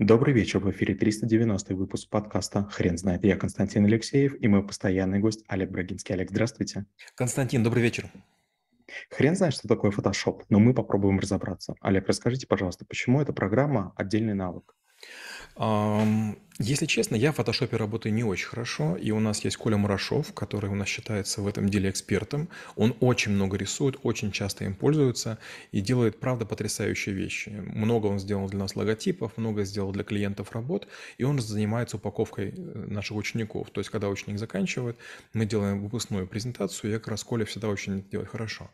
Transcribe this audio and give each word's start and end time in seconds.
Добрый 0.00 0.34
вечер, 0.34 0.58
в 0.58 0.68
эфире 0.72 0.96
390 0.96 1.76
выпуск 1.76 2.10
подкаста 2.10 2.64
«Хрен 2.72 2.98
знает». 2.98 3.22
Я 3.24 3.36
Константин 3.36 3.84
Алексеев 3.84 4.34
и 4.40 4.48
мой 4.48 4.66
постоянный 4.66 5.20
гость 5.20 5.44
Олег 5.46 5.70
Брагинский. 5.70 6.16
Олег, 6.16 6.30
здравствуйте. 6.30 6.86
Константин, 7.14 7.62
добрый 7.62 7.80
вечер. 7.80 8.10
Хрен 9.10 9.36
знает, 9.36 9.54
что 9.54 9.68
такое 9.68 9.92
Photoshop, 9.92 10.46
но 10.48 10.58
мы 10.58 10.74
попробуем 10.74 11.20
разобраться. 11.20 11.76
Олег, 11.80 12.08
расскажите, 12.08 12.48
пожалуйста, 12.48 12.84
почему 12.84 13.20
эта 13.20 13.32
программа 13.32 13.92
отдельный 13.94 14.34
навык? 14.34 14.74
Если 16.60 16.86
честно, 16.86 17.16
я 17.16 17.32
в 17.32 17.36
фотошопе 17.36 17.76
работаю 17.76 18.14
не 18.14 18.22
очень 18.22 18.46
хорошо, 18.46 18.94
и 18.94 19.10
у 19.10 19.18
нас 19.18 19.42
есть 19.44 19.56
Коля 19.56 19.76
Мурашов, 19.76 20.32
который 20.34 20.70
у 20.70 20.76
нас 20.76 20.86
считается 20.86 21.42
в 21.42 21.48
этом 21.48 21.68
деле 21.68 21.90
экспертом. 21.90 22.48
Он 22.76 22.94
очень 23.00 23.32
много 23.32 23.56
рисует, 23.56 23.96
очень 24.04 24.30
часто 24.30 24.64
им 24.64 24.76
пользуется 24.76 25.38
и 25.72 25.80
делает, 25.80 26.20
правда, 26.20 26.46
потрясающие 26.46 27.12
вещи. 27.12 27.48
Много 27.48 28.06
он 28.06 28.20
сделал 28.20 28.48
для 28.48 28.60
нас 28.60 28.76
логотипов, 28.76 29.36
много 29.36 29.64
сделал 29.64 29.90
для 29.90 30.04
клиентов 30.04 30.52
работ, 30.52 30.86
и 31.18 31.24
он 31.24 31.40
занимается 31.40 31.96
упаковкой 31.96 32.54
э, 32.56 32.86
наших 32.88 33.16
учеников. 33.16 33.70
То 33.70 33.80
есть, 33.80 33.90
когда 33.90 34.08
ученик 34.08 34.38
заканчивает, 34.38 34.96
мы 35.32 35.46
делаем 35.46 35.82
выпускную 35.82 36.28
презентацию, 36.28 36.92
и 36.92 36.94
как 36.94 37.08
раз 37.08 37.24
Коля 37.24 37.44
всегда 37.46 37.66
очень 37.66 38.04
делает 38.10 38.30
хорошо. 38.30 38.70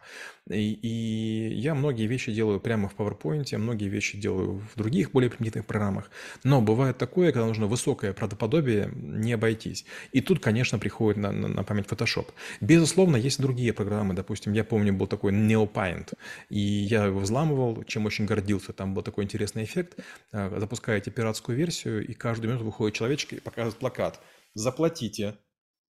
И, 0.50 0.72
и 0.72 1.54
я 1.54 1.74
многие 1.74 2.06
вещи 2.06 2.30
делаю 2.30 2.60
прямо 2.60 2.90
в 2.90 2.94
PowerPoint, 2.94 3.56
многие 3.56 3.88
вещи 3.88 4.18
делаю 4.18 4.60
в 4.74 4.76
других 4.76 5.12
более 5.12 5.30
примитивных 5.30 5.66
программах, 5.66 6.10
но 6.44 6.60
бывает 6.60 6.98
такое, 6.98 7.32
когда 7.32 7.46
нужно 7.46 7.66
высокое 7.66 8.12
правдоподобие, 8.12 8.90
не 8.94 9.32
обойтись. 9.32 9.84
И 10.12 10.20
тут, 10.20 10.40
конечно, 10.40 10.78
приходит 10.78 11.18
на, 11.18 11.32
на, 11.32 11.48
на 11.48 11.64
память 11.64 11.86
Photoshop. 11.86 12.28
Безусловно, 12.60 13.16
есть 13.16 13.40
другие 13.40 13.72
программы. 13.72 14.14
Допустим, 14.14 14.52
я 14.52 14.64
помню, 14.64 14.92
был 14.92 15.06
такой 15.06 15.32
NeoPaint, 15.32 16.14
и 16.48 16.58
я 16.58 17.06
его 17.06 17.20
взламывал, 17.20 17.84
чем 17.84 18.06
очень 18.06 18.26
гордился. 18.26 18.72
Там 18.72 18.94
был 18.94 19.02
такой 19.02 19.24
интересный 19.24 19.64
эффект. 19.64 19.98
Э, 20.32 20.58
запускаете 20.58 21.10
пиратскую 21.10 21.56
версию, 21.56 22.06
и 22.06 22.14
каждую 22.14 22.50
минуту 22.50 22.64
выходит 22.64 22.96
человечек 22.96 23.32
и 23.32 23.40
показывает 23.40 23.78
плакат. 23.78 24.20
Заплатите 24.54 25.36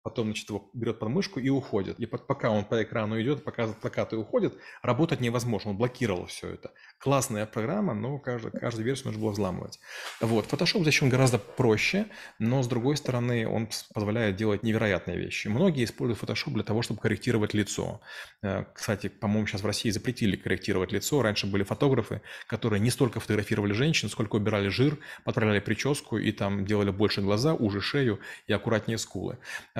потом, 0.03 0.27
значит, 0.27 0.49
его 0.49 0.71
берет 0.73 0.99
под 0.99 1.09
мышку 1.09 1.41
и 1.41 1.49
уходит. 1.49 1.99
И 1.99 2.07
пока 2.07 2.51
он 2.51 2.65
по 2.65 2.83
экрану 2.83 3.21
идет, 3.21 3.45
показывает 3.45 3.81
плакат 3.81 4.13
и 4.13 4.17
уходит, 4.17 4.57
работать 4.83 5.21
невозможно, 5.21 5.71
он 5.71 5.77
блокировал 5.77 6.27
все 6.27 6.49
это. 6.51 6.73
Классная 6.99 7.47
программа, 7.47 7.95
но 7.95 8.19
каждую, 8.19 8.53
каждую 8.53 8.87
версию 8.87 9.09
нужно 9.09 9.23
было 9.23 9.31
взламывать. 9.33 9.79
Вот. 10.21 10.47
Photoshop 10.47 10.85
зачем 10.85 11.09
гораздо 11.09 11.39
проще, 11.39 12.07
но 12.39 12.63
с 12.63 12.69
другой 12.69 12.97
стороны 12.97 13.47
он 13.49 13.69
позволяет 13.93 14.37
делать 14.37 14.63
невероятные 14.63 15.19
вещи. 15.19 15.49
Многие 15.49 15.85
используют 15.85 16.23
Photoshop 16.23 16.53
для 16.55 16.62
того, 16.62 16.83
чтобы 16.83 17.01
корректировать 17.01 17.55
лицо. 17.55 18.01
Э, 18.43 18.65
кстати, 18.73 19.09
по-моему, 19.09 19.47
сейчас 19.47 19.62
в 19.62 19.67
России 19.67 19.91
запретили 19.91 20.37
корректировать 20.37 20.93
лицо. 20.93 21.23
Раньше 21.23 21.47
были 21.47 21.65
фотографы, 21.65 22.23
которые 22.47 22.81
не 22.81 22.91
столько 22.91 23.21
фотографировали 23.21 23.73
женщин, 23.73 24.09
сколько 24.09 24.37
убирали 24.37 24.69
жир, 24.69 24.99
подправляли 25.25 25.61
прическу 25.61 26.19
и 26.19 26.33
там 26.33 26.65
делали 26.65 26.91
больше 26.91 27.21
глаза, 27.21 27.55
уже 27.55 27.81
шею 27.81 28.21
и 28.47 28.53
аккуратнее 28.53 28.99
скулы. 28.99 29.39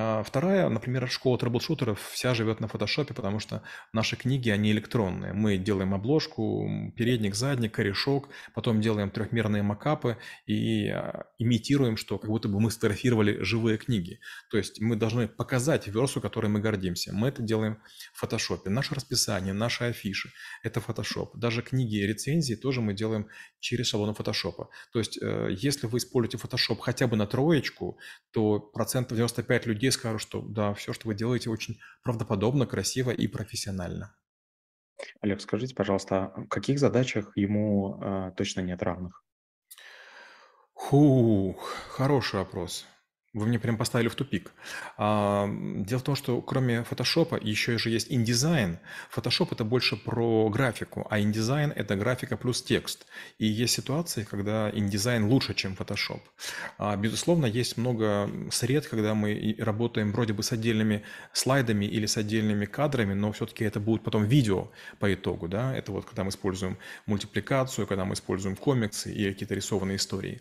А, 0.08 0.22
вторая, 0.22 0.68
например, 0.70 1.08
школа 1.10 1.36
трэблшутеров 1.36 2.00
вся 2.12 2.32
живет 2.32 2.60
на 2.60 2.68
фотошопе, 2.68 3.12
потому 3.12 3.40
что 3.40 3.62
наши 3.92 4.16
книги, 4.16 4.48
они 4.48 4.72
электронные. 4.72 5.34
Мы 5.34 5.58
делаем 5.58 5.92
обложку, 5.92 6.66
передник, 6.96 7.34
задник, 7.34 7.74
корешок, 7.74 8.30
потом 8.54 8.80
делаем 8.80 9.10
трехмерные 9.10 9.62
макапы 9.62 10.16
и 10.46 10.88
а, 10.88 11.26
имитируем, 11.38 11.98
что 11.98 12.18
как 12.18 12.30
будто 12.30 12.48
бы 12.48 12.58
мы 12.58 12.70
сфотографировали 12.70 13.42
живые 13.42 13.76
книги. 13.76 14.18
То 14.50 14.56
есть 14.56 14.80
мы 14.80 14.96
должны 14.96 15.28
показать 15.28 15.88
версу, 15.88 16.22
которой 16.22 16.46
мы 16.46 16.60
гордимся. 16.60 17.12
Мы 17.12 17.28
это 17.28 17.42
делаем 17.42 17.78
в 18.14 18.20
фотошопе. 18.20 18.70
Наше 18.70 18.94
расписание, 18.94 19.52
наши 19.52 19.84
афиши– 19.84 20.32
это 20.62 20.80
фотошоп. 20.80 21.36
Даже 21.36 21.60
книги 21.60 21.96
и 21.96 22.06
рецензии 22.06 22.54
тоже 22.54 22.80
мы 22.80 22.94
делаем 22.94 23.28
через 23.60 23.88
шаблоны 23.88 24.14
фотошопа. 24.14 24.70
То 24.90 25.00
есть 25.00 25.18
э, 25.20 25.48
если 25.50 25.86
вы 25.86 25.98
используете 25.98 26.38
фотошоп 26.38 26.80
хотя 26.80 27.06
бы 27.06 27.16
на 27.16 27.26
троечку, 27.26 27.98
то 28.32 28.58
процентов 28.58 29.18
95 29.18 29.66
людей 29.66 29.90
скажут, 29.98 30.08
скажу, 30.18 30.18
что 30.18 30.41
да, 30.41 30.74
все, 30.74 30.92
что 30.92 31.08
вы 31.08 31.14
делаете, 31.14 31.50
очень 31.50 31.78
правдоподобно, 32.02 32.66
красиво 32.66 33.10
и 33.10 33.27
профессионально. 33.27 34.14
Олег, 35.20 35.41
скажите, 35.41 35.75
пожалуйста, 35.75 36.32
в 36.36 36.48
каких 36.48 36.78
задачах 36.78 37.36
ему 37.36 38.00
э, 38.03 38.32
точно 38.36 38.60
нет 38.60 38.82
равных? 38.82 39.25
Хух, 40.72 41.75
хороший 41.91 42.36
вопрос. 42.36 42.86
Вы 43.38 43.47
мне 43.47 43.59
прям 43.59 43.76
поставили 43.76 44.09
в 44.09 44.15
тупик. 44.15 44.53
А, 44.97 45.49
дело 45.49 46.00
в 46.00 46.03
том, 46.03 46.16
что 46.16 46.41
кроме 46.41 46.82
фотошопа 46.84 47.38
еще 47.41 47.78
же 47.78 47.91
есть 47.91 48.10
индизайн. 48.10 48.78
Фотошоп 49.10 49.53
это 49.53 49.65
больше 49.65 49.97
про 49.97 50.49
графику, 50.49 51.06
а 51.10 51.21
индизайн 51.21 51.72
это 51.75 51.97
графика 51.97 52.37
плюс 52.37 52.62
текст. 52.62 53.06
И 53.38 53.47
есть 53.47 53.75
ситуации, 53.75 54.25
когда 54.25 54.71
индизайн 54.72 55.27
лучше, 55.27 55.54
чем 55.54 55.77
фотошоп. 55.77 56.22
А, 56.78 56.97
безусловно, 56.97 57.47
есть 57.47 57.77
много 57.77 58.31
сред, 58.50 58.87
когда 58.87 59.15
мы 59.15 59.54
работаем 59.59 60.12
вроде 60.12 60.32
бы 60.32 60.43
с 60.43 60.53
отдельными 60.53 61.03
слайдами 61.32 61.84
или 61.84 62.06
с 62.06 62.16
отдельными 62.16 62.66
кадрами, 62.66 63.15
но 63.15 63.32
все-таки 63.32 63.65
это 63.65 63.81
будет 63.81 64.03
потом 64.03 64.25
видео 64.25 64.71
по 64.98 65.12
итогу. 65.12 65.48
Да? 65.48 65.75
Это 65.77 65.93
вот 65.93 66.04
когда 66.04 66.25
мы 66.25 66.31
используем 66.31 66.77
мультипликацию, 67.06 67.87
когда 67.87 68.04
мы 68.04 68.15
используем 68.15 68.56
комиксы 68.56 69.12
и 69.12 69.32
какие-то 69.32 69.54
рисованные 69.54 69.97
истории. 69.97 70.41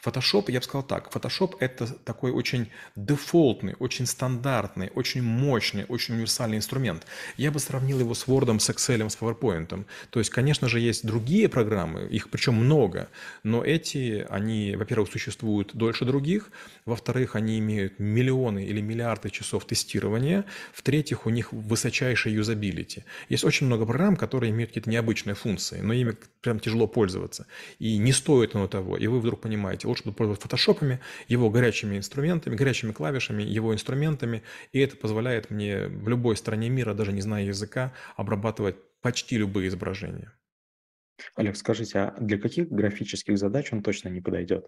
Фотошоп, 0.00 0.50
я 0.50 0.60
бы 0.60 0.64
сказал 0.64 0.82
так, 0.82 1.10
фотошоп 1.10 1.56
это 1.60 1.86
такой 1.86 2.30
очень 2.34 2.70
дефолтный, 2.96 3.74
очень 3.78 4.06
стандартный, 4.06 4.90
очень 4.94 5.22
мощный, 5.22 5.84
очень 5.88 6.14
универсальный 6.14 6.56
инструмент. 6.56 7.06
Я 7.36 7.50
бы 7.50 7.58
сравнил 7.58 8.00
его 8.00 8.14
с 8.14 8.26
Word, 8.26 8.58
с 8.58 8.70
Excel, 8.70 9.08
с 9.08 9.16
PowerPoint. 9.16 9.84
То 10.10 10.18
есть, 10.18 10.30
конечно 10.30 10.68
же, 10.68 10.80
есть 10.80 11.06
другие 11.06 11.48
программы, 11.48 12.06
их 12.06 12.30
причем 12.30 12.54
много, 12.54 13.08
но 13.42 13.64
эти, 13.64 14.26
они, 14.28 14.76
во-первых, 14.76 15.10
существуют 15.10 15.74
дольше 15.74 16.04
других, 16.04 16.50
во-вторых, 16.84 17.36
они 17.36 17.58
имеют 17.58 17.98
миллионы 17.98 18.64
или 18.64 18.80
миллиарды 18.80 19.30
часов 19.30 19.66
тестирования, 19.66 20.44
в-третьих, 20.72 21.26
у 21.26 21.30
них 21.30 21.52
высочайшая 21.52 22.34
юзабилити. 22.34 23.04
Есть 23.28 23.44
очень 23.44 23.66
много 23.66 23.86
программ, 23.86 24.16
которые 24.16 24.50
имеют 24.50 24.70
какие-то 24.70 24.90
необычные 24.90 25.34
функции, 25.34 25.80
но 25.80 25.92
ими 25.92 26.16
прям 26.40 26.60
тяжело 26.60 26.86
пользоваться. 26.86 27.46
И 27.78 27.96
не 27.96 28.12
стоит 28.12 28.54
оно 28.54 28.68
того. 28.68 28.96
И 28.96 29.06
вы 29.06 29.20
вдруг 29.20 29.40
понимаете, 29.40 29.88
лучше 29.88 30.04
буду 30.04 30.16
пользоваться 30.16 30.42
фотошопами, 30.42 31.00
его 31.28 31.50
горячими 31.50 31.96
инструментами, 31.96 32.13
инструментами, 32.14 32.54
горячими 32.54 32.92
клавишами, 32.92 33.42
его 33.42 33.74
инструментами, 33.74 34.44
и 34.72 34.78
это 34.78 34.96
позволяет 34.96 35.50
мне 35.50 35.88
в 35.88 36.08
любой 36.08 36.36
стране 36.36 36.68
мира, 36.68 36.94
даже 36.94 37.12
не 37.12 37.20
зная 37.20 37.44
языка, 37.44 37.92
обрабатывать 38.16 38.76
почти 39.00 39.36
любые 39.36 39.66
изображения. 39.68 40.32
Олег, 41.34 41.56
скажите, 41.56 41.98
а 41.98 42.16
для 42.20 42.38
каких 42.38 42.68
графических 42.68 43.36
задач 43.36 43.72
он 43.72 43.82
точно 43.82 44.10
не 44.10 44.20
подойдет? 44.20 44.66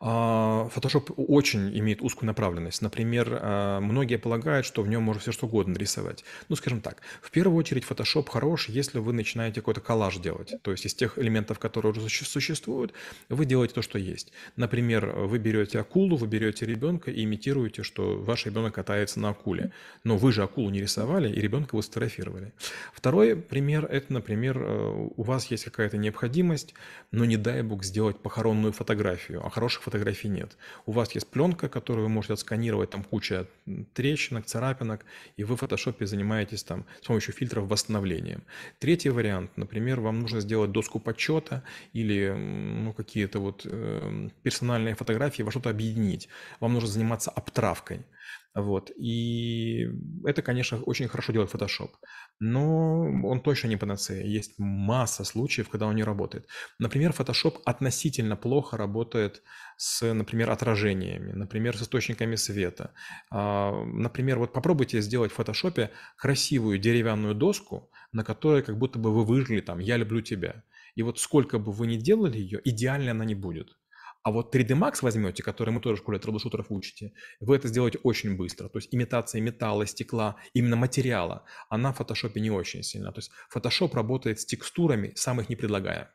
А, 0.00 0.68
Photoshop 0.74 1.12
очень 1.16 1.76
имеет 1.78 2.02
узкую 2.02 2.28
направленность. 2.28 2.82
Например, 2.82 3.38
а, 3.40 3.80
многие 3.80 4.16
полагают, 4.16 4.64
что 4.64 4.82
в 4.82 4.88
нем 4.88 5.02
можно 5.02 5.20
все 5.20 5.32
что 5.32 5.46
угодно 5.46 5.76
рисовать. 5.76 6.24
Ну, 6.48 6.56
скажем 6.56 6.80
так, 6.80 7.02
в 7.20 7.30
первую 7.30 7.58
очередь 7.58 7.84
Photoshop 7.88 8.28
хорош, 8.28 8.68
если 8.68 8.98
вы 8.98 9.12
начинаете 9.12 9.60
какой-то 9.60 9.80
коллаж 9.80 10.18
делать. 10.18 10.54
То 10.62 10.70
есть 10.70 10.86
из 10.86 10.94
тех 10.94 11.18
элементов, 11.18 11.58
которые 11.58 11.92
уже 11.92 12.08
существуют, 12.08 12.92
вы 13.28 13.44
делаете 13.44 13.74
то, 13.74 13.82
что 13.82 13.98
есть. 13.98 14.32
Например, 14.56 15.06
вы 15.06 15.38
берете 15.38 15.80
акулу, 15.80 16.16
вы 16.16 16.28
берете 16.28 16.64
ребенка 16.64 17.10
и 17.10 17.24
имитируете, 17.24 17.82
что 17.82 18.18
ваш 18.18 18.46
ребенок 18.46 18.74
катается 18.74 19.18
на 19.18 19.30
акуле. 19.30 19.72
Но 20.04 20.16
вы 20.16 20.32
же 20.32 20.44
акулу 20.44 20.70
не 20.70 20.80
рисовали, 20.80 21.32
и 21.32 21.40
ребенка 21.40 21.74
вы 21.74 21.82
сфотографировали. 21.82 22.52
Второй 22.92 23.34
пример– 23.34 23.84
это, 23.90 24.12
например, 24.12 24.58
э, 24.60 25.08
у 25.16 25.22
вас 25.22 25.46
есть 25.46 25.64
какая-то 25.64 25.96
необходимость, 25.96 26.74
но 27.10 27.24
не 27.24 27.36
дай 27.36 27.62
бог 27.62 27.82
сделать 27.84 28.20
похоронную 28.20 28.72
фотографию, 28.72 29.37
а 29.44 29.50
хороших 29.50 29.82
фотографий 29.82 30.28
нет. 30.28 30.56
У 30.86 30.92
вас 30.92 31.12
есть 31.14 31.26
пленка, 31.28 31.68
которую 31.68 32.06
вы 32.06 32.12
можете 32.12 32.34
отсканировать, 32.34 32.90
там 32.90 33.04
куча 33.04 33.46
трещинок, 33.94 34.46
царапинок, 34.46 35.04
и 35.36 35.44
вы 35.44 35.56
в 35.56 35.60
фотошопе 35.60 36.06
занимаетесь 36.06 36.62
там 36.64 36.84
с 37.02 37.06
помощью 37.06 37.34
фильтров 37.34 37.68
восстановлением. 37.68 38.42
Третий 38.78 39.10
вариант, 39.10 39.50
например, 39.56 40.00
вам 40.00 40.20
нужно 40.20 40.40
сделать 40.40 40.72
доску 40.72 41.00
подсчета 41.00 41.62
или 41.92 42.30
ну, 42.30 42.92
какие-то 42.92 43.40
вот 43.40 43.62
э, 43.64 44.28
персональные 44.42 44.94
фотографии, 44.94 45.42
во 45.42 45.50
что-то 45.50 45.70
объединить. 45.70 46.28
Вам 46.60 46.74
нужно 46.74 46.88
заниматься 46.88 47.30
обтравкой. 47.30 48.02
Вот. 48.54 48.90
И 48.96 49.86
это, 50.24 50.42
конечно, 50.42 50.78
очень 50.82 51.08
хорошо 51.08 51.32
делает 51.32 51.54
Photoshop. 51.54 51.90
Но 52.40 53.02
он 53.24 53.40
точно 53.40 53.68
не 53.68 53.76
панацея. 53.76 54.24
Есть 54.24 54.58
масса 54.58 55.24
случаев, 55.24 55.68
когда 55.68 55.86
он 55.86 55.94
не 55.96 56.04
работает. 56.04 56.46
Например, 56.78 57.12
Photoshop 57.12 57.60
относительно 57.64 58.36
плохо 58.36 58.76
работает 58.76 59.42
с, 59.76 60.12
например, 60.12 60.50
отражениями, 60.50 61.32
например, 61.32 61.76
с 61.76 61.82
источниками 61.82 62.36
света. 62.36 62.92
А, 63.30 63.84
например, 63.84 64.38
вот 64.38 64.52
попробуйте 64.52 65.00
сделать 65.00 65.32
в 65.32 65.38
Photoshop 65.38 65.90
красивую 66.16 66.78
деревянную 66.78 67.34
доску, 67.34 67.90
на 68.12 68.24
которой 68.24 68.62
как 68.62 68.78
будто 68.78 68.98
бы 68.98 69.14
вы 69.14 69.24
выжили 69.24 69.60
там 69.60 69.78
«Я 69.78 69.96
люблю 69.96 70.20
тебя». 70.20 70.64
И 70.94 71.02
вот 71.02 71.20
сколько 71.20 71.60
бы 71.60 71.70
вы 71.70 71.86
ни 71.86 71.96
делали 71.96 72.38
ее, 72.38 72.60
идеально 72.64 73.12
она 73.12 73.24
не 73.24 73.36
будет. 73.36 73.76
А 74.28 74.30
вот 74.30 74.54
3D 74.54 74.78
Max 74.78 74.98
возьмете, 75.00 75.42
который 75.42 75.70
мы 75.70 75.80
тоже 75.80 75.96
в 75.96 75.98
школе 76.00 76.18
трэблшутеров 76.18 76.66
учите, 76.68 77.14
вы 77.40 77.56
это 77.56 77.66
сделаете 77.68 77.98
очень 78.02 78.36
быстро. 78.36 78.68
То 78.68 78.76
есть 78.76 78.94
имитация 78.94 79.40
металла, 79.40 79.86
стекла, 79.86 80.36
именно 80.52 80.76
материала, 80.76 81.46
она 81.70 81.94
в 81.94 81.96
фотошопе 81.96 82.38
не 82.42 82.50
очень 82.50 82.82
сильна. 82.82 83.10
То 83.10 83.20
есть 83.20 83.30
Photoshop 83.50 83.94
работает 83.94 84.38
с 84.38 84.44
текстурами, 84.44 85.12
сам 85.14 85.40
их 85.40 85.48
не 85.48 85.56
предлагая. 85.56 86.14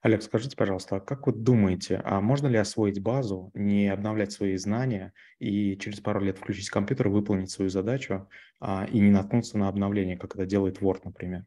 Олег, 0.00 0.24
скажите, 0.24 0.56
пожалуйста, 0.56 0.96
а 0.96 1.00
как 1.00 1.28
вы 1.28 1.34
думаете, 1.34 2.02
а 2.04 2.20
можно 2.20 2.48
ли 2.48 2.58
освоить 2.58 3.00
базу, 3.00 3.52
не 3.54 3.86
обновлять 3.88 4.32
свои 4.32 4.56
знания 4.56 5.12
и 5.38 5.76
через 5.78 6.00
пару 6.00 6.18
лет 6.18 6.38
включить 6.38 6.68
компьютер, 6.68 7.10
выполнить 7.10 7.52
свою 7.52 7.70
задачу 7.70 8.28
а, 8.58 8.88
и 8.90 8.98
не 8.98 9.10
наткнуться 9.12 9.56
на 9.56 9.68
обновление, 9.68 10.18
как 10.18 10.34
это 10.34 10.46
делает 10.46 10.80
Word, 10.80 11.02
например? 11.04 11.46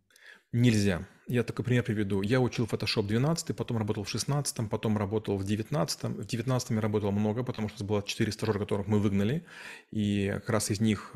Нельзя. 0.55 1.05
Я 1.27 1.43
такой 1.43 1.65
пример 1.65 1.83
приведу. 1.83 2.21
Я 2.21 2.39
учил 2.39 2.65
Photoshop 2.65 3.07
12, 3.07 3.53
потом 3.57 3.77
работал 3.77 4.05
в 4.05 4.09
16, 4.09 4.69
потом 4.69 4.97
работал 4.97 5.37
в 5.37 5.43
19. 5.43 6.03
В 6.03 6.25
19 6.25 6.69
я 6.69 6.81
работал 6.81 7.11
много, 7.11 7.43
потому 7.43 7.67
что 7.67 7.79
у 7.79 7.81
нас 7.81 7.89
было 7.89 8.01
4 8.01 8.31
стажера, 8.31 8.59
которых 8.59 8.87
мы 8.87 8.99
выгнали. 8.99 9.45
И 9.91 10.31
как 10.35 10.49
раз 10.49 10.71
из 10.71 10.79
них 10.79 11.13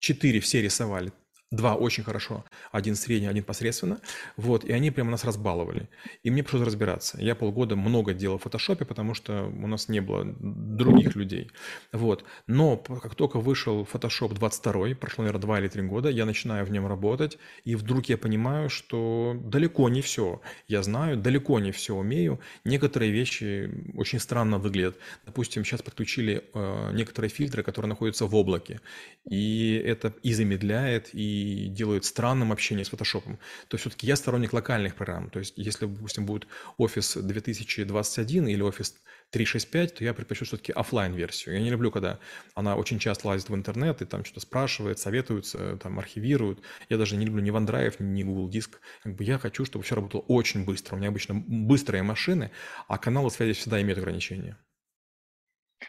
4 0.00 0.38
э, 0.38 0.40
все 0.42 0.60
рисовали, 0.60 1.12
Два 1.50 1.74
очень 1.74 2.04
хорошо, 2.04 2.44
один 2.72 2.94
средний, 2.94 3.28
один 3.28 3.44
посредственно. 3.44 4.00
Вот, 4.36 4.64
и 4.64 4.72
они 4.72 4.90
прямо 4.90 5.10
нас 5.10 5.24
разбаловали. 5.24 5.88
И 6.22 6.30
мне 6.30 6.42
пришлось 6.42 6.66
разбираться. 6.66 7.18
Я 7.20 7.34
полгода 7.34 7.76
много 7.76 8.14
делал 8.14 8.38
в 8.38 8.42
фотошопе, 8.42 8.84
потому 8.84 9.14
что 9.14 9.44
у 9.46 9.66
нас 9.66 9.88
не 9.88 10.00
было 10.00 10.24
других 10.40 11.16
людей. 11.16 11.50
Вот. 11.92 12.24
Но 12.46 12.76
как 12.76 13.14
только 13.14 13.40
вышел 13.40 13.88
Photoshop 13.90 14.34
22, 14.34 14.94
прошло, 14.94 15.24
наверное, 15.24 15.40
два 15.40 15.58
или 15.60 15.68
три 15.68 15.82
года, 15.82 16.10
я 16.10 16.26
начинаю 16.26 16.66
в 16.66 16.70
нем 16.70 16.86
работать, 16.86 17.38
и 17.64 17.76
вдруг 17.76 18.06
я 18.06 18.18
понимаю, 18.18 18.68
что 18.68 19.34
далеко 19.42 19.88
не 19.88 20.02
все 20.02 20.40
я 20.68 20.82
знаю, 20.82 21.16
далеко 21.16 21.58
не 21.58 21.72
все 21.72 21.94
умею. 21.94 22.40
Некоторые 22.64 23.10
вещи 23.10 23.70
очень 23.94 24.18
странно 24.18 24.58
выглядят. 24.58 24.96
Допустим, 25.26 25.64
сейчас 25.64 25.82
подключили 25.82 26.44
э, 26.54 26.90
некоторые 26.92 27.30
фильтры, 27.30 27.62
которые 27.62 27.88
находятся 27.88 28.26
в 28.26 28.34
облаке. 28.34 28.80
И 29.28 29.82
это 29.84 30.14
и 30.22 30.32
замедляет, 30.34 31.10
и 31.14 31.37
делают 31.68 32.04
странным 32.04 32.52
общение 32.52 32.84
с 32.84 32.88
фотошопом. 32.88 33.38
То 33.68 33.76
все-таки 33.76 34.06
я 34.06 34.16
сторонник 34.16 34.52
локальных 34.52 34.94
программ. 34.94 35.30
То 35.30 35.38
есть 35.38 35.54
если, 35.56 35.86
допустим, 35.86 36.26
будет 36.26 36.46
Office 36.78 37.20
2021 37.20 38.48
или 38.48 38.64
Office 38.64 38.94
365, 39.30 39.94
то 39.94 40.04
я 40.04 40.14
предпочту 40.14 40.44
все-таки 40.46 40.72
офлайн 40.72 41.14
версию 41.14 41.56
Я 41.56 41.62
не 41.62 41.70
люблю, 41.70 41.90
когда 41.90 42.18
она 42.54 42.76
очень 42.76 42.98
часто 42.98 43.28
лазит 43.28 43.50
в 43.50 43.54
интернет 43.54 44.00
и 44.00 44.06
там 44.06 44.24
что-то 44.24 44.40
спрашивает, 44.40 44.98
советуется, 44.98 45.76
там 45.76 45.98
архивирует. 45.98 46.60
Я 46.88 46.96
даже 46.96 47.16
не 47.16 47.26
люблю 47.26 47.42
ни 47.42 47.52
OneDrive, 47.52 47.96
ни 48.02 48.22
Google 48.22 48.48
Диск. 48.48 48.80
Как 49.02 49.14
бы 49.14 49.24
я 49.24 49.38
хочу, 49.38 49.64
чтобы 49.64 49.84
все 49.84 49.96
работало 49.96 50.22
очень 50.22 50.64
быстро. 50.64 50.96
У 50.96 50.98
меня 50.98 51.08
обычно 51.08 51.34
быстрые 51.34 52.02
машины, 52.02 52.50
а 52.86 52.98
каналы 52.98 53.30
связи 53.30 53.52
всегда 53.52 53.80
имеют 53.82 53.98
ограничения. 53.98 54.56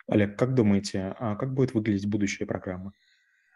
Олег, 0.08 0.38
как 0.38 0.54
думаете, 0.54 1.16
а 1.20 1.36
как 1.36 1.54
будет 1.54 1.74
выглядеть 1.74 2.08
будущая 2.08 2.46
программа? 2.46 2.94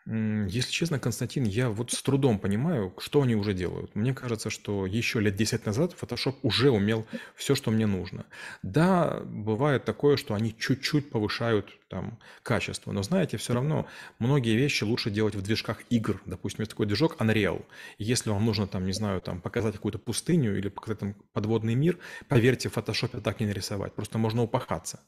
Если 0.05 0.71
честно, 0.71 1.00
Константин, 1.00 1.45
я 1.45 1.69
вот 1.69 1.91
с 1.91 2.01
трудом 2.01 2.38
понимаю, 2.38 2.94
что 2.97 3.21
они 3.21 3.35
уже 3.35 3.53
делают. 3.53 3.95
Мне 3.95 4.13
кажется, 4.13 4.50
что 4.50 4.85
еще 4.85 5.21
лет 5.21 5.35
10 5.35 5.65
назад 5.65 5.95
Photoshop 6.00 6.35
уже 6.41 6.71
умел 6.71 7.05
все, 7.35 7.55
что 7.55 7.71
мне 7.71 7.88
нужно. 7.88 8.25
Да, 8.63 9.21
бывает 9.25 9.85
такое, 9.85 10.17
что 10.17 10.33
они 10.33 10.53
чуть-чуть 10.57 11.09
повышают 11.09 11.69
там 11.94 12.17
качество, 12.41 12.91
но 12.91 13.03
знаете, 13.03 13.38
все 13.38 13.53
равно 13.53 13.88
многие 14.17 14.57
вещи 14.57 14.83
лучше 14.83 15.11
делать 15.11 15.35
в 15.35 15.44
движках 15.44 15.83
игр. 15.91 16.19
Допустим, 16.25 16.61
есть 16.61 16.71
такой 16.71 16.88
движок 16.88 17.17
Unreal. 17.21 17.63
Если 18.00 18.31
вам 18.31 18.44
нужно 18.45 18.65
там, 18.65 18.85
не 18.85 18.94
знаю, 18.94 19.21
там 19.21 19.39
показать 19.39 19.75
какую-то 19.75 20.00
пустыню 20.00 20.57
или 20.57 20.69
показать 20.69 21.00
там 21.00 21.15
подводный 21.33 21.75
мир, 21.75 22.00
поверьте, 22.27 22.67
в 22.67 22.75
Photoshop 22.75 23.21
так 23.21 23.39
не 23.39 23.45
нарисовать. 23.45 23.94
Просто 23.94 24.17
можно 24.17 24.41
упахаться. 24.41 25.01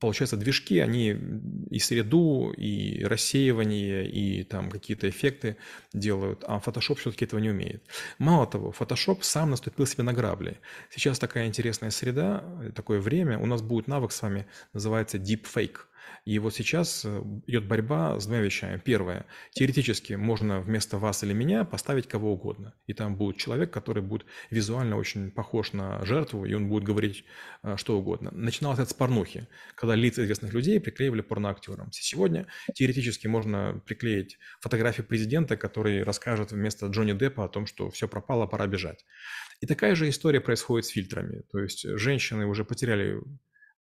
Получается, 0.00 0.36
движки, 0.36 0.80
они 0.80 1.16
и 1.70 1.78
среду, 1.78 2.52
и 2.52 3.02
рассеивание, 3.04 4.11
и 4.12 4.44
там 4.44 4.70
какие-то 4.70 5.08
эффекты 5.08 5.56
делают, 5.92 6.44
а 6.46 6.58
Photoshop 6.58 6.96
все-таки 6.96 7.24
этого 7.24 7.40
не 7.40 7.50
умеет. 7.50 7.82
Мало 8.18 8.46
того, 8.46 8.74
Photoshop 8.78 9.18
сам 9.22 9.50
наступил 9.50 9.86
себе 9.86 10.02
на 10.04 10.12
грабли. 10.12 10.58
Сейчас 10.90 11.18
такая 11.18 11.46
интересная 11.46 11.90
среда, 11.90 12.44
такое 12.74 13.00
время, 13.00 13.38
у 13.38 13.46
нас 13.46 13.62
будет 13.62 13.88
навык 13.88 14.12
с 14.12 14.22
вами, 14.22 14.46
называется 14.72 15.18
Deepfake– 15.18 15.78
и 16.24 16.38
вот 16.38 16.54
сейчас 16.54 17.04
э, 17.04 17.22
идет 17.46 17.66
борьба 17.66 18.18
с 18.20 18.26
двумя 18.26 18.42
вещами. 18.42 18.80
Первое. 18.84 19.26
Теоретически 19.52 20.12
можно 20.12 20.60
вместо 20.60 20.98
вас 20.98 21.24
или 21.24 21.32
меня 21.32 21.64
поставить 21.64 22.06
кого 22.06 22.32
угодно. 22.32 22.74
И 22.86 22.94
там 22.94 23.16
будет 23.16 23.38
человек, 23.38 23.72
который 23.72 24.02
будет 24.02 24.26
визуально 24.50 24.96
очень 24.96 25.32
похож 25.32 25.72
на 25.72 26.04
жертву, 26.04 26.44
и 26.44 26.54
он 26.54 26.68
будет 26.68 26.84
говорить 26.84 27.24
э, 27.62 27.76
что 27.76 27.98
угодно. 27.98 28.30
Начиналось 28.32 28.78
это 28.78 28.90
с 28.90 28.94
порнухи, 28.94 29.48
когда 29.74 29.96
лица 29.96 30.22
известных 30.22 30.54
людей 30.54 30.80
приклеивали 30.80 31.22
порноактерам. 31.22 31.90
Сегодня 31.90 32.46
теоретически 32.74 33.26
можно 33.26 33.82
приклеить 33.84 34.38
фотографию 34.60 35.06
президента, 35.06 35.56
который 35.56 36.04
расскажет 36.04 36.52
вместо 36.52 36.86
Джонни 36.86 37.12
Деппа 37.12 37.44
о 37.44 37.48
том, 37.48 37.66
что 37.66 37.90
все 37.90 38.06
пропало, 38.06 38.46
пора 38.46 38.68
бежать. 38.68 39.04
И 39.60 39.66
такая 39.66 39.96
же 39.96 40.08
история 40.08 40.40
происходит 40.40 40.86
с 40.86 40.90
фильтрами. 40.90 41.42
То 41.50 41.58
есть 41.58 41.86
женщины 41.98 42.46
уже 42.46 42.64
потеряли 42.64 43.20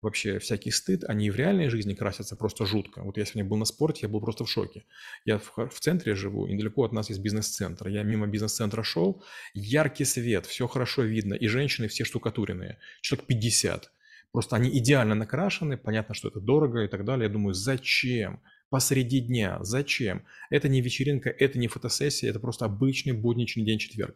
вообще 0.02 0.40
всякий 0.40 0.72
стыд, 0.72 1.04
они 1.04 1.30
в 1.30 1.36
реальной 1.36 1.70
жизни 1.70 1.94
красятся 1.94 2.36
просто 2.36 2.66
жутко. 2.66 3.02
Вот 3.04 3.18
я 3.18 3.26
сегодня 3.26 3.46
был 3.46 3.58
на 3.58 3.66
спорте, 3.66 4.00
я 4.04 4.10
был 4.10 4.20
просто 4.20 4.46
в 4.46 4.50
шоке. 4.50 4.84
Я 5.26 5.38
в, 5.38 5.70
в 5.70 5.80
центре 5.80 6.16
живу, 6.16 6.48
и 6.48 6.54
недалеко 6.54 6.84
от 6.84 6.92
нас 6.92 7.10
есть 7.10 7.22
бизнес-центр. 7.22 7.88
Я 7.88 8.04
мимо 8.04 8.28
бизнес-центра 8.28 8.84
шел, 8.84 9.24
яркий 9.54 10.06
свет, 10.06 10.46
все 10.46 10.68
хорошо 10.68 11.04
видно, 11.04 11.36
и 11.36 11.48
женщины 11.48 11.88
все 11.88 12.04
штукатуренные, 12.04 12.80
человек 13.02 13.28
50. 13.28 13.92
Просто 14.32 14.56
они 14.56 14.70
идеально 14.78 15.14
накрашены, 15.14 15.78
понятно, 15.78 16.16
что 16.16 16.30
это 16.30 16.40
дорого 16.40 16.84
и 16.84 16.88
так 16.88 17.06
далее. 17.06 17.28
Я 17.28 17.34
думаю, 17.34 17.54
зачем? 17.54 18.42
Посреди 18.70 19.20
дня, 19.20 19.58
зачем? 19.62 20.24
Это 20.50 20.70
не 20.70 20.82
вечеринка, 20.82 21.30
это 21.30 21.60
не 21.60 21.68
фотосессия, 21.68 22.30
это 22.30 22.40
просто 22.40 22.66
обычный 22.66 23.12
будничный 23.12 23.66
день 23.66 23.80
четверг. 23.80 24.16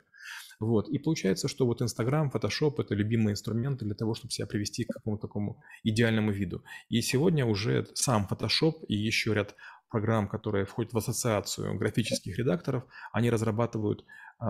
Вот. 0.59 0.89
И 0.89 0.97
получается, 0.97 1.47
что 1.47 1.65
вот 1.65 1.81
Инстаграм, 1.81 2.31
Photoshop– 2.33 2.75
это 2.79 2.95
любимые 2.95 3.33
инструменты 3.33 3.85
для 3.85 3.95
того, 3.95 4.13
чтобы 4.13 4.31
себя 4.31 4.47
привести 4.47 4.85
к 4.85 4.93
какому-то 4.93 5.27
такому 5.27 5.61
идеальному 5.83 6.31
виду. 6.31 6.63
И 6.89 7.01
сегодня 7.01 7.45
уже 7.45 7.87
сам 7.93 8.27
Photoshop 8.29 8.85
и 8.87 8.95
еще 8.95 9.33
ряд 9.33 9.55
программ, 9.89 10.27
которые 10.27 10.65
входят 10.65 10.93
в 10.93 10.97
ассоциацию 10.97 11.77
графических 11.77 12.37
редакторов, 12.37 12.83
они 13.13 13.29
разрабатывают 13.29 14.03
э, 14.41 14.45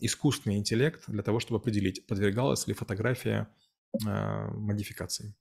искусственный 0.00 0.56
интеллект 0.56 1.04
для 1.08 1.22
того, 1.22 1.40
чтобы 1.40 1.60
определить, 1.60 2.06
подвергалась 2.06 2.66
ли 2.66 2.74
фотография 2.74 3.48
э, 4.06 4.48
модификации. 4.52 5.34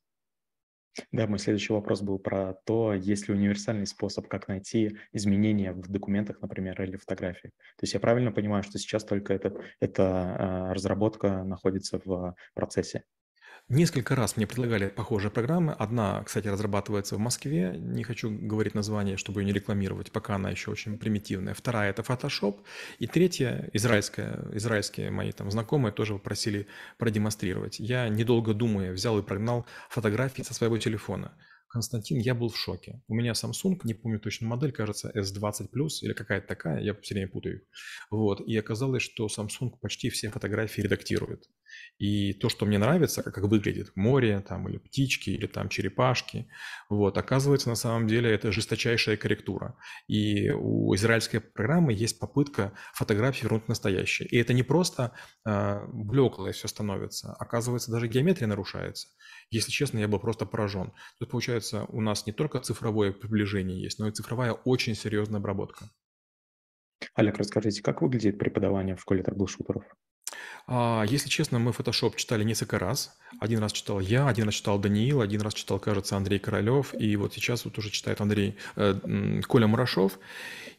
Да, 1.11 1.27
мой 1.27 1.39
следующий 1.39 1.73
вопрос 1.73 2.01
был 2.01 2.19
про 2.19 2.55
то, 2.65 2.93
есть 2.93 3.27
ли 3.27 3.33
универсальный 3.33 3.85
способ, 3.85 4.27
как 4.27 4.47
найти 4.47 4.97
изменения 5.13 5.71
в 5.71 5.87
документах, 5.89 6.41
например, 6.41 6.81
или 6.81 6.97
фотографии. 6.97 7.49
То 7.49 7.83
есть 7.83 7.93
я 7.93 7.99
правильно 7.99 8.31
понимаю, 8.31 8.63
что 8.63 8.79
сейчас 8.79 9.03
только 9.03 9.33
это, 9.33 9.53
эта 9.79 10.69
а, 10.69 10.73
разработка 10.73 11.43
находится 11.43 11.99
в 12.03 12.35
процессе? 12.53 13.03
Несколько 13.69 14.15
раз 14.15 14.37
мне 14.37 14.47
предлагали 14.47 14.87
похожие 14.87 15.29
программы. 15.29 15.73
Одна, 15.73 16.23
кстати, 16.23 16.47
разрабатывается 16.47 17.17
в 17.17 17.19
Москве. 17.19 17.75
Не 17.77 18.03
хочу 18.03 18.29
говорить 18.31 18.75
название, 18.75 19.17
чтобы 19.17 19.41
ее 19.41 19.47
не 19.47 19.51
рекламировать, 19.51 20.09
пока 20.13 20.35
она 20.35 20.49
еще 20.49 20.71
очень 20.71 20.97
примитивная. 20.97 21.53
Вторая– 21.53 21.89
это 21.91 22.01
Photoshop. 22.01 22.61
И 22.99 23.07
третья, 23.07 23.69
израильская, 23.73 24.47
израильские 24.53 25.11
мои 25.11 25.33
там 25.33 25.51
знакомые 25.51 25.91
тоже 25.91 26.13
попросили 26.13 26.67
продемонстрировать. 26.97 27.77
Я, 27.77 28.07
недолго 28.07 28.53
думая, 28.53 28.93
взял 28.93 29.19
и 29.19 29.21
прогнал 29.21 29.65
фотографии 29.89 30.43
со 30.43 30.53
своего 30.53 30.77
телефона. 30.77 31.33
Константин, 31.67 32.19
я 32.19 32.33
был 32.33 32.47
в 32.47 32.57
шоке. 32.57 33.01
У 33.09 33.15
меня 33.15 33.33
Samsung, 33.33 33.79
не 33.83 33.93
помню 33.93 34.19
точно 34.21 34.47
модель, 34.47 34.71
кажется, 34.71 35.11
S20 35.13 35.69
Plus 35.75 35.99
или 36.01 36.13
какая-то 36.13 36.47
такая, 36.47 36.81
я 36.81 36.93
все 36.93 37.15
время 37.15 37.27
путаю. 37.27 37.61
Вот, 38.09 38.39
и 38.39 38.55
оказалось, 38.55 39.03
что 39.03 39.27
Samsung 39.27 39.71
почти 39.81 40.09
все 40.09 40.29
фотографии 40.29 40.79
редактирует. 40.79 41.49
И 41.97 42.33
то, 42.33 42.49
что 42.49 42.65
мне 42.65 42.77
нравится, 42.77 43.23
как, 43.23 43.33
как 43.33 43.45
выглядит 43.45 43.95
море, 43.95 44.39
там, 44.47 44.69
или 44.69 44.77
птички, 44.77 45.31
или 45.31 45.47
там 45.47 45.69
черепашки, 45.69 46.47
вот, 46.89 47.17
оказывается, 47.17 47.69
на 47.69 47.75
самом 47.75 48.07
деле 48.07 48.31
это 48.31 48.51
жесточайшая 48.51 49.17
корректура. 49.17 49.75
И 50.07 50.49
у 50.51 50.93
израильской 50.95 51.39
программы 51.41 51.93
есть 51.93 52.19
попытка 52.19 52.73
фотографии 52.93 53.43
вернуть 53.43 53.67
настоящие. 53.67 54.27
И 54.27 54.37
это 54.37 54.53
не 54.53 54.63
просто 54.63 55.13
э, 55.45 55.85
блеклое 55.87 56.51
все 56.51 56.67
становится, 56.67 57.33
оказывается, 57.33 57.91
даже 57.91 58.07
геометрия 58.07 58.47
нарушается. 58.47 59.07
Если 59.49 59.71
честно, 59.71 59.97
я 59.99 60.07
был 60.07 60.19
просто 60.19 60.45
поражен. 60.45 60.93
Тут, 61.19 61.31
получается, 61.31 61.85
у 61.89 62.01
нас 62.01 62.27
не 62.27 62.33
только 62.33 62.59
цифровое 62.59 63.11
приближение 63.11 63.81
есть, 63.81 63.99
но 63.99 64.07
и 64.07 64.11
цифровая 64.11 64.51
очень 64.51 64.95
серьезная 64.95 65.39
обработка. 65.39 65.89
Олег, 67.15 67.37
расскажите, 67.37 67.81
как 67.81 68.01
выглядит 68.01 68.37
преподавание 68.37 68.95
в 68.95 69.01
школе 69.01 69.23
трэблшутеров? 69.23 69.83
А, 70.67 71.03
если 71.07 71.29
честно, 71.29 71.59
мы 71.59 71.71
Photoshop 71.71 72.15
читали 72.15 72.43
несколько 72.43 72.79
раз. 72.79 73.17
Один 73.39 73.59
раз 73.59 73.71
читал 73.71 73.99
я, 73.99 74.27
один 74.27 74.45
раз 74.45 74.55
читал 74.55 74.79
Даниил, 74.79 75.21
один 75.21 75.41
раз 75.41 75.53
читал, 75.53 75.79
кажется, 75.79 76.17
Андрей 76.17 76.39
Королев, 76.39 76.93
и 76.99 77.15
вот 77.15 77.33
сейчас 77.33 77.65
вот 77.65 77.77
уже 77.77 77.91
читает 77.91 78.19
Андрей 78.21 78.55
э, 78.75 79.41
Коля 79.47 79.67
Мурашов. 79.67 80.19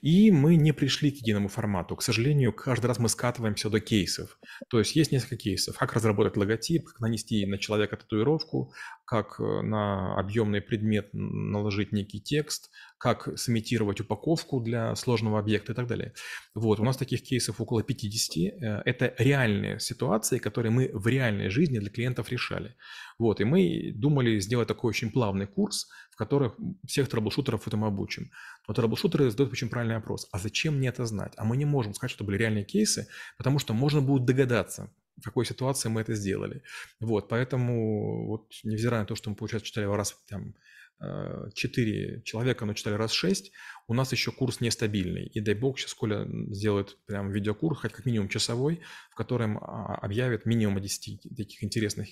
И 0.01 0.31
мы 0.31 0.57
не 0.57 0.73
пришли 0.73 1.11
к 1.11 1.17
единому 1.17 1.49
формату. 1.49 1.97
К 1.97 2.03
сожалению, 2.03 2.53
каждый 2.53 2.87
раз 2.87 2.99
мы 2.99 3.09
скатываемся 3.09 3.69
до 3.69 3.81
кейсов. 3.81 4.39
То 4.69 4.79
есть 4.79 4.95
есть 4.95 5.11
несколько 5.11 5.37
кейсов. 5.37 5.77
Как 5.77 5.93
разработать 5.93 6.37
логотип, 6.37 6.87
как 6.87 7.01
нанести 7.01 7.45
на 7.47 7.59
человека 7.59 7.97
татуировку, 7.97 8.73
как 9.05 9.41
э, 9.41 9.63
на 9.63 10.19
объемный 10.19 10.61
предмет 10.61 11.09
наложить 11.13 11.93
некий 11.93 12.21
текст, 12.21 12.71
как 12.99 13.29
сымитировать 13.39 14.01
упаковку 14.01 14.61
для 14.61 14.95
сложного 14.97 15.39
объекта 15.39 15.73
и 15.73 15.75
так 15.75 15.87
далее. 15.87 16.13
Вот, 16.55 16.79
у 16.79 16.85
нас 16.85 16.97
таких 16.97 17.23
кейсов 17.23 17.61
около 17.61 17.83
50. 17.83 18.37
Э, 18.37 18.83
это 18.85 19.15
реальные 19.19 19.81
ситуации, 19.81 20.39
которые 20.39 20.71
мы 20.71 20.91
в 20.93 21.07
реальной 21.07 21.49
жизни 21.49 21.79
для 21.79 21.91
клиентов 21.91 22.31
решали. 22.49 22.75
Вот, 23.19 23.41
и 23.41 23.45
мы 23.45 23.93
думали 23.95 24.41
сделать 24.41 24.69
такой 24.69 24.91
очень 24.91 25.11
плавный 25.11 25.47
курс, 25.47 25.89
в 26.11 26.17
котором 26.17 26.79
всех 26.87 27.09
трэблшутеров 27.09 27.67
этому 27.67 27.87
обучим. 27.87 28.31
Но 28.67 28.75
трэблшутеры 28.75 29.31
задают 29.31 29.53
очень 29.53 29.69
правильный 29.69 29.97
вопрос. 29.97 30.29
А 30.33 30.39
зачем 30.39 30.77
мне 30.77 30.89
это 30.89 31.07
знать? 31.07 31.33
А 31.37 31.45
мы 31.45 31.57
не 31.57 31.65
можем 31.65 31.95
сказать, 31.95 32.11
что 32.11 32.25
это 32.25 32.25
были 32.25 32.39
реальные 32.39 32.65
кейсы, 32.65 33.09
потому 33.37 33.59
что 33.59 33.75
можно 33.75 34.01
будет 34.01 34.25
догадаться, 34.25 34.91
в 35.17 35.25
какой 35.25 35.47
ситуации 35.47 35.89
мы 35.89 36.01
это 36.01 36.15
сделали. 36.15 36.63
Вот, 37.01 37.29
поэтому, 37.29 38.27
вот, 38.27 38.53
невзирая 38.65 39.01
на 39.01 39.07
то, 39.07 39.17
что 39.17 39.31
мы, 39.31 39.37
получается, 39.37 39.67
читали 39.67 39.87
раз 39.87 40.17
там, 40.29 40.55
4 41.01 42.23
человека, 42.25 42.65
но 42.65 42.75
читали 42.75 42.95
раз 42.95 43.13
6, 43.13 43.53
у 43.87 43.95
нас 43.95 44.13
еще 44.13 44.33
курс 44.33 44.61
нестабильный. 44.61 45.27
И 45.27 45.41
дай 45.41 45.55
бог, 45.55 45.79
сейчас 45.79 45.95
Коля 45.95 46.27
сделает 46.51 46.99
прям 47.07 47.31
видеокурс, 47.31 47.79
хоть 47.79 47.93
как 47.93 48.05
минимум 48.05 48.29
часовой, 48.29 48.81
в 49.11 49.15
котором 49.15 49.59
а, 49.59 49.95
объявит 49.97 50.45
минимум 50.45 50.81
10 50.81 51.37
таких 51.37 51.63
интересных 51.63 52.09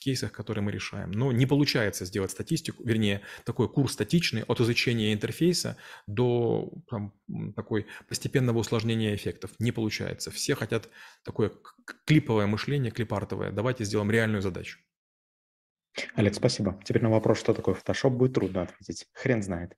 кейсах, 0.00 0.32
которые 0.32 0.62
мы 0.62 0.72
решаем. 0.72 1.10
Но 1.10 1.32
не 1.32 1.46
получается 1.46 2.04
сделать 2.04 2.30
статистику, 2.30 2.82
вернее, 2.84 3.22
такой 3.44 3.68
курс 3.68 3.92
статичный 3.92 4.42
от 4.42 4.60
изучения 4.60 5.12
интерфейса 5.12 5.76
до 6.06 6.72
там, 6.88 7.14
такой 7.56 7.86
постепенного 8.08 8.58
усложнения 8.58 9.14
эффектов. 9.14 9.50
Не 9.58 9.72
получается. 9.72 10.30
Все 10.30 10.54
хотят 10.54 10.88
такое 11.24 11.52
клиповое 12.04 12.46
мышление, 12.46 12.90
клипартовое. 12.90 13.50
Давайте 13.52 13.84
сделаем 13.84 14.10
реальную 14.10 14.42
задачу. 14.42 14.78
Олег, 16.14 16.34
спасибо. 16.34 16.80
Теперь 16.84 17.02
на 17.02 17.10
вопрос, 17.10 17.38
что 17.40 17.54
такое 17.54 17.74
Photoshop, 17.74 18.10
будет 18.10 18.34
трудно 18.34 18.62
ответить. 18.62 19.06
Хрен 19.14 19.42
знает. 19.42 19.76